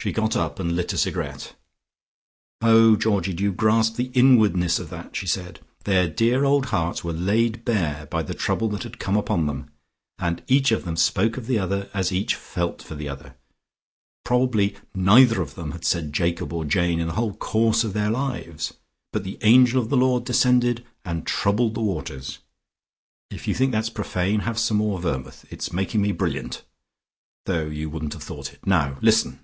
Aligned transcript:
She 0.00 0.12
got 0.12 0.36
up 0.36 0.60
and 0.60 0.76
lit 0.76 0.92
a 0.92 0.96
cigarette. 0.96 1.56
"Oh, 2.62 2.94
Georgie, 2.94 3.32
do 3.34 3.42
you 3.42 3.50
grasp 3.52 3.96
the 3.96 4.12
inwardness 4.14 4.78
of 4.78 4.90
that?" 4.90 5.16
she 5.16 5.26
said. 5.26 5.58
"Their 5.82 6.08
dear 6.08 6.44
old 6.44 6.66
hearts 6.66 7.02
were 7.02 7.12
laid 7.12 7.64
bare 7.64 8.06
by 8.06 8.22
the 8.22 8.32
trouble 8.32 8.68
that 8.68 8.84
had 8.84 9.00
come 9.00 9.16
upon 9.16 9.46
them, 9.46 9.70
and 10.16 10.40
each 10.46 10.70
of 10.70 10.84
them 10.84 10.94
spoke 10.96 11.36
of 11.36 11.48
the 11.48 11.58
other, 11.58 11.90
as 11.92 12.12
each 12.12 12.36
felt 12.36 12.80
for 12.80 12.94
the 12.94 13.08
other. 13.08 13.34
Probably 14.24 14.76
neither 14.94 15.42
of 15.42 15.56
them 15.56 15.72
had 15.72 15.84
said 15.84 16.12
Jacob 16.12 16.52
or 16.52 16.64
Jane 16.64 17.00
in 17.00 17.08
the 17.08 17.14
whole 17.14 17.34
course 17.34 17.82
of 17.82 17.92
their 17.92 18.08
lives. 18.08 18.74
But 19.12 19.24
the 19.24 19.36
Angel 19.42 19.82
of 19.82 19.88
the 19.88 19.96
Lord 19.96 20.24
descended 20.24 20.86
and 21.04 21.26
troubled 21.26 21.74
the 21.74 21.80
waters. 21.82 22.38
If 23.32 23.48
you 23.48 23.54
think 23.56 23.72
that's 23.72 23.90
profane, 23.90 24.40
have 24.42 24.60
some 24.60 24.76
more 24.76 25.00
vermouth. 25.00 25.44
It's 25.50 25.72
making 25.72 26.00
me 26.02 26.12
brilliant, 26.12 26.62
though 27.46 27.66
you 27.66 27.90
wouldn't 27.90 28.12
have 28.12 28.22
thought 28.22 28.52
it. 28.52 28.64
Now 28.64 28.96
listen!" 29.00 29.40